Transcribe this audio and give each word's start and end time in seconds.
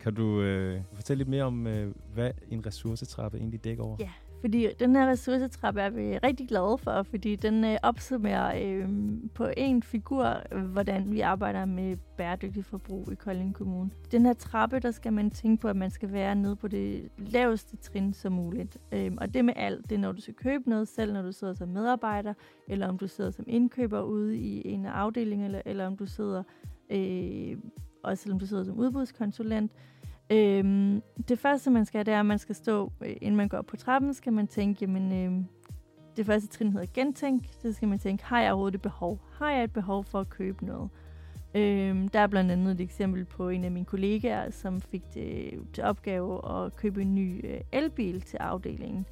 Kan 0.00 0.14
du 0.14 0.40
øh, 0.40 0.80
fortælle 0.92 1.18
lidt 1.18 1.28
mere 1.28 1.44
om, 1.44 1.66
øh, 1.66 1.94
hvad 2.14 2.30
en 2.48 2.66
ressourcetrappe 2.66 3.38
egentlig 3.38 3.64
dækker 3.64 3.84
over? 3.84 3.96
Ja, 4.00 4.10
fordi 4.40 4.66
den 4.78 4.96
her 4.96 5.10
ressourcetrappe 5.10 5.80
er 5.80 5.90
vi 5.90 6.18
rigtig 6.18 6.48
glade 6.48 6.78
for, 6.78 7.02
fordi 7.02 7.36
den 7.36 7.64
øh, 7.64 7.76
opsummerer 7.82 8.62
øh, 8.64 8.88
på 9.34 9.48
en 9.56 9.82
figur, 9.82 10.42
øh, 10.52 10.62
hvordan 10.62 11.12
vi 11.12 11.20
arbejder 11.20 11.64
med 11.64 11.96
bæredygtig 12.16 12.64
forbrug 12.64 13.12
i 13.12 13.14
Kolding 13.14 13.54
Kommune. 13.54 13.90
Den 14.12 14.26
her 14.26 14.32
trappe, 14.32 14.78
der 14.80 14.90
skal 14.90 15.12
man 15.12 15.30
tænke 15.30 15.60
på, 15.60 15.68
at 15.68 15.76
man 15.76 15.90
skal 15.90 16.12
være 16.12 16.34
nede 16.34 16.56
på 16.56 16.68
det 16.68 17.08
laveste 17.18 17.76
trin 17.76 18.12
som 18.12 18.32
muligt. 18.32 18.78
Øh, 18.92 19.12
og 19.18 19.34
det 19.34 19.44
med 19.44 19.54
alt, 19.56 19.90
det 19.90 19.94
er 19.94 20.00
når 20.00 20.12
du 20.12 20.20
skal 20.20 20.34
købe 20.34 20.70
noget 20.70 20.88
selv, 20.88 21.12
når 21.12 21.22
du 21.22 21.32
sidder 21.32 21.54
som 21.54 21.68
medarbejder, 21.68 22.34
eller 22.68 22.88
om 22.88 22.98
du 22.98 23.08
sidder 23.08 23.30
som 23.30 23.44
indkøber 23.48 24.02
ude 24.02 24.38
i 24.38 24.68
en 24.68 24.86
afdeling, 24.86 25.44
eller, 25.44 25.62
eller 25.64 25.86
om 25.86 25.96
du 25.96 26.06
sidder, 26.06 26.42
øh, 26.90 27.56
også 28.02 28.22
selvom 28.22 28.38
du 28.38 28.46
sidder 28.46 28.64
som 28.64 28.78
udbudskonsulent. 28.78 29.72
Øhm, 30.32 31.02
det 31.28 31.38
første, 31.38 31.70
man 31.70 31.84
skal, 31.84 32.06
det 32.06 32.14
er, 32.14 32.20
at 32.20 32.26
man 32.26 32.38
skal 32.38 32.54
stå, 32.54 32.92
øh, 33.00 33.16
inden 33.20 33.36
man 33.36 33.48
går 33.48 33.58
op 33.58 33.66
på 33.66 33.76
trappen, 33.76 34.14
skal 34.14 34.32
man 34.32 34.46
tænke, 34.46 34.78
jamen, 34.80 35.12
øhm, 35.12 35.46
det 36.16 36.26
første 36.26 36.48
trin 36.48 36.72
hedder 36.72 36.86
gentænk. 36.94 37.44
Så 37.62 37.72
skal 37.72 37.88
man 37.88 37.98
tænke, 37.98 38.24
har 38.24 38.40
jeg 38.40 38.52
overhovedet 38.52 38.74
et 38.74 38.82
behov? 38.82 39.20
Har 39.32 39.50
jeg 39.50 39.64
et 39.64 39.72
behov 39.72 40.04
for 40.04 40.20
at 40.20 40.28
købe 40.28 40.64
noget? 40.66 40.90
Øhm, 41.54 42.08
der 42.08 42.20
er 42.20 42.26
blandt 42.26 42.50
andet 42.50 42.72
et 42.72 42.80
eksempel 42.80 43.24
på 43.24 43.48
en 43.48 43.64
af 43.64 43.70
mine 43.70 43.86
kollegaer, 43.86 44.50
som 44.50 44.80
fik 44.80 45.02
det, 45.14 45.60
til 45.72 45.84
opgave 45.84 46.50
at 46.64 46.76
købe 46.76 47.02
en 47.02 47.14
ny 47.14 47.46
øh, 47.46 47.60
elbil 47.72 48.20
til 48.20 48.36
afdelingen. 48.36 49.06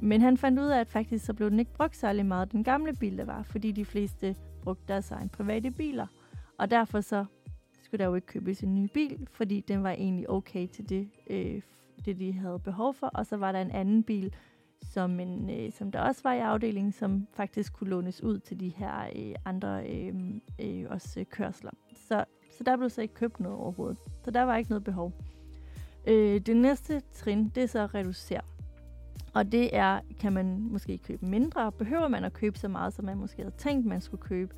Men 0.00 0.20
han 0.20 0.36
fandt 0.36 0.58
ud 0.58 0.66
af, 0.66 0.80
at 0.80 0.88
faktisk 0.88 1.24
så 1.24 1.34
blev 1.34 1.50
den 1.50 1.58
ikke 1.58 1.72
brugt 1.72 1.96
særlig 1.96 2.26
meget, 2.26 2.52
den 2.52 2.64
gamle 2.64 2.92
bil, 2.92 3.18
der 3.18 3.24
var, 3.24 3.42
fordi 3.42 3.72
de 3.72 3.84
fleste 3.84 4.36
brugte 4.62 4.84
deres 4.88 5.10
egen 5.10 5.28
private 5.28 5.70
biler. 5.70 6.06
Og 6.58 6.70
derfor 6.70 7.00
så 7.00 7.24
skulle 7.86 7.98
der 7.98 8.10
jo 8.10 8.14
ikke 8.14 8.26
købes 8.26 8.60
en 8.60 8.74
ny 8.74 8.88
bil, 8.94 9.28
fordi 9.30 9.60
den 9.60 9.82
var 9.82 9.90
egentlig 9.90 10.30
okay 10.30 10.66
til 10.66 10.88
det, 10.88 11.08
øh, 11.30 11.62
det 12.04 12.18
de 12.18 12.32
havde 12.32 12.58
behov 12.58 12.94
for. 12.94 13.06
Og 13.06 13.26
så 13.26 13.36
var 13.36 13.52
der 13.52 13.60
en 13.60 13.70
anden 13.70 14.02
bil, 14.02 14.34
som, 14.82 15.20
en, 15.20 15.50
øh, 15.50 15.72
som 15.72 15.90
der 15.90 16.00
også 16.00 16.20
var 16.24 16.32
i 16.32 16.38
afdelingen, 16.38 16.92
som 16.92 17.26
faktisk 17.34 17.72
kunne 17.72 17.90
lånes 17.90 18.22
ud 18.22 18.38
til 18.38 18.60
de 18.60 18.68
her 18.68 19.08
øh, 19.16 19.34
andre 19.44 19.86
øh, 19.88 20.14
øh, 20.60 20.84
også 20.90 21.20
øh, 21.20 21.26
kørsler. 21.26 21.70
Så, 21.94 22.24
så 22.58 22.64
der 22.64 22.76
blev 22.76 22.90
så 22.90 23.02
ikke 23.02 23.14
købt 23.14 23.40
noget 23.40 23.58
overhovedet. 23.58 23.98
Så 24.24 24.30
der 24.30 24.42
var 24.42 24.56
ikke 24.56 24.70
noget 24.70 24.84
behov. 24.84 25.12
Øh, 26.06 26.40
det 26.40 26.56
næste 26.56 27.00
trin, 27.00 27.48
det 27.54 27.62
er 27.62 27.66
så 27.66 27.78
at 27.78 27.94
reducere. 27.94 28.40
Og 29.36 29.52
det 29.52 29.76
er, 29.76 30.00
kan 30.20 30.32
man 30.32 30.68
måske 30.70 30.98
købe 30.98 31.26
mindre? 31.26 31.72
Behøver 31.72 32.08
man 32.08 32.24
at 32.24 32.32
købe 32.32 32.58
så 32.58 32.68
meget, 32.68 32.92
som 32.94 33.04
man 33.04 33.18
måske 33.18 33.42
havde 33.42 33.54
tænkt, 33.58 33.86
man 33.86 34.00
skulle 34.00 34.22
købe? 34.22 34.54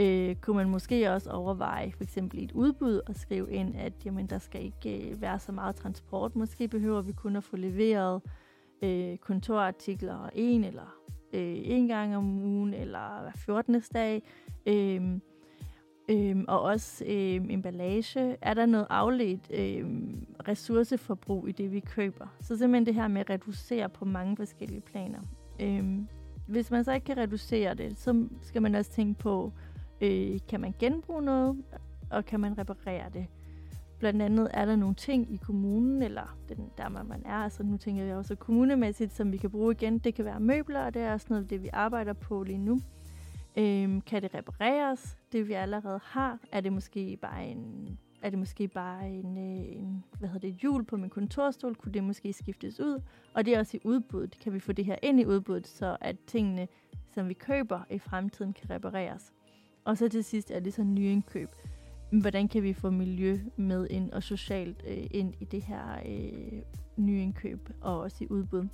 øh, 0.00 0.36
kunne 0.36 0.56
man 0.56 0.68
måske 0.68 1.12
også 1.12 1.30
overveje 1.30 1.92
for 1.96 2.02
eksempel 2.02 2.38
i 2.38 2.44
et 2.44 2.52
udbud 2.52 3.00
og 3.06 3.16
skrive 3.16 3.52
ind, 3.52 3.76
at 3.76 3.92
jamen, 4.04 4.26
der 4.26 4.38
skal 4.38 4.64
ikke 4.64 5.10
øh, 5.10 5.20
være 5.20 5.38
så 5.38 5.52
meget 5.52 5.76
transport. 5.76 6.36
Måske 6.36 6.68
behøver 6.68 7.02
vi 7.02 7.12
kun 7.12 7.36
at 7.36 7.44
få 7.44 7.56
leveret 7.56 8.22
øh, 8.82 9.16
kontorartikler 9.16 10.30
en 10.34 10.64
eller 10.64 10.96
øh, 11.32 11.56
en 11.64 11.88
gang 11.88 12.16
om 12.16 12.42
ugen 12.42 12.74
eller 12.74 13.22
hver 13.22 13.32
14. 13.36 13.82
dag. 13.94 14.22
Øh, 14.66 15.02
øh, 16.10 16.36
og 16.48 16.60
også 16.60 17.04
øh, 17.04 17.52
emballage. 17.52 18.36
Er 18.42 18.54
der 18.54 18.66
noget 18.66 18.86
afledt 18.90 19.50
øh, 19.54 19.86
ressourceforbrug 20.48 21.48
i 21.48 21.52
det, 21.52 21.72
vi 21.72 21.80
køber? 21.80 22.26
Så 22.40 22.58
simpelthen 22.58 22.86
det 22.86 22.94
her 22.94 23.08
med 23.08 23.20
at 23.20 23.30
reducere 23.30 23.88
på 23.88 24.04
mange 24.04 24.36
forskellige 24.36 24.80
planer. 24.80 25.20
Øhm, 25.60 26.08
hvis 26.46 26.70
man 26.70 26.84
så 26.84 26.92
ikke 26.92 27.04
kan 27.04 27.16
reducere 27.16 27.74
det, 27.74 27.98
så 27.98 28.28
skal 28.42 28.62
man 28.62 28.74
også 28.74 28.90
tænke 28.90 29.18
på, 29.18 29.52
Øh, 30.00 30.38
kan 30.48 30.60
man 30.60 30.74
genbruge 30.78 31.22
noget, 31.22 31.64
og 32.10 32.24
kan 32.24 32.40
man 32.40 32.58
reparere 32.58 33.10
det? 33.12 33.26
Blandt 33.98 34.22
andet 34.22 34.50
er 34.54 34.64
der 34.64 34.76
nogle 34.76 34.94
ting 34.94 35.34
i 35.34 35.36
kommunen, 35.36 36.02
eller 36.02 36.36
den, 36.48 36.70
der 36.78 36.88
man 36.88 37.22
er, 37.24 37.34
altså 37.34 37.62
nu 37.62 37.76
tænker 37.76 38.04
jeg 38.04 38.16
også 38.16 38.34
kommunemæssigt, 38.34 39.12
som 39.12 39.32
vi 39.32 39.36
kan 39.36 39.50
bruge 39.50 39.72
igen. 39.72 39.98
Det 39.98 40.14
kan 40.14 40.24
være 40.24 40.40
møbler, 40.40 40.80
og 40.80 40.94
det 40.94 41.02
er 41.02 41.12
også 41.12 41.26
noget 41.30 41.50
det, 41.50 41.62
vi 41.62 41.68
arbejder 41.72 42.12
på 42.12 42.42
lige 42.42 42.58
nu. 42.58 42.80
Øhm, 43.56 44.00
kan 44.00 44.22
det 44.22 44.34
repareres, 44.34 45.16
det 45.32 45.48
vi 45.48 45.52
allerede 45.52 46.00
har? 46.04 46.38
Er 46.52 46.60
det 46.60 46.72
måske 46.72 47.18
bare 47.22 47.46
en 47.46 47.98
er 48.22 48.30
det 48.30 48.38
måske 48.38 48.68
bare 48.68 49.08
en, 49.08 49.38
øh, 49.38 49.76
en 49.76 50.04
hvad 50.18 50.28
hedder 50.28 50.48
det, 50.48 50.56
hjul 50.60 50.84
på 50.84 50.96
min 50.96 51.10
kontorstol? 51.10 51.74
Kunne 51.74 51.92
det 51.92 52.04
måske 52.04 52.32
skiftes 52.32 52.80
ud? 52.80 53.02
Og 53.34 53.46
det 53.46 53.54
er 53.54 53.58
også 53.58 53.76
i 53.76 53.80
udbuddet. 53.84 54.38
Kan 54.38 54.52
vi 54.52 54.60
få 54.60 54.72
det 54.72 54.84
her 54.84 54.96
ind 55.02 55.20
i 55.20 55.26
udbuddet, 55.26 55.66
så 55.66 55.96
at 56.00 56.16
tingene, 56.26 56.68
som 57.14 57.28
vi 57.28 57.34
køber 57.34 57.80
i 57.90 57.98
fremtiden, 57.98 58.52
kan 58.52 58.70
repareres? 58.70 59.32
Og 59.84 59.96
så 59.96 60.08
til 60.08 60.24
sidst 60.24 60.50
er 60.50 60.60
det 60.60 60.74
så 60.74 60.82
nyindkøb. 60.82 61.48
Hvordan 62.12 62.48
kan 62.48 62.62
vi 62.62 62.72
få 62.72 62.90
miljø 62.90 63.38
med 63.56 63.86
ind 63.90 64.10
og 64.10 64.22
socialt 64.22 64.82
øh, 64.88 65.06
ind 65.10 65.34
i 65.40 65.44
det 65.44 65.62
her 65.62 65.98
øh, 66.06 66.62
nyindkøb 66.96 67.68
og 67.80 68.00
også 68.00 68.24
i 68.24 68.26
udbud. 68.30 68.68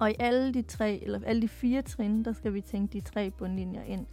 Og 0.00 0.10
i 0.10 0.14
alle 0.18 0.54
de 0.54 0.62
tre, 0.62 1.00
eller 1.02 1.20
alle 1.26 1.42
de 1.42 1.48
fire 1.48 1.82
trin, 1.82 2.24
der 2.24 2.32
skal 2.32 2.54
vi 2.54 2.60
tænke 2.60 2.92
de 2.92 3.00
tre 3.00 3.30
bundlinjer 3.30 3.82
ind. 3.82 4.06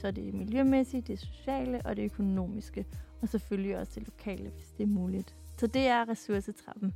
Så 0.00 0.10
det 0.10 0.28
er 0.28 0.32
miljømæssigt, 0.32 1.06
det 1.06 1.18
sociale 1.18 1.82
og 1.84 1.96
det 1.96 2.04
økonomiske, 2.04 2.86
og 3.22 3.28
selvfølgelig 3.28 3.78
også 3.78 3.92
det 3.94 4.02
lokale, 4.02 4.50
hvis 4.50 4.72
det 4.78 4.82
er 4.82 4.86
muligt. 4.86 5.34
Så 5.58 5.66
det 5.66 5.86
er 5.86 6.08
ressourcetrappen. 6.08 6.94